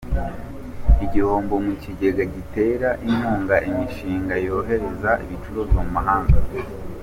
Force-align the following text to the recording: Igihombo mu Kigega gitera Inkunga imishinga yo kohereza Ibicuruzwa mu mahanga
Igihombo 1.05 1.53
mu 1.65 1.73
Kigega 1.83 2.23
gitera 2.35 2.89
Inkunga 3.07 3.55
imishinga 3.69 4.33
yo 4.45 4.51
kohereza 4.55 5.11
Ibicuruzwa 5.23 5.79
mu 5.85 5.91
mahanga 5.97 6.37